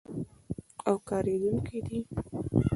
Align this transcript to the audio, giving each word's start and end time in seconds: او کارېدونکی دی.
او 0.87 0.95
کارېدونکی 1.09 1.79
دی. 1.87 1.99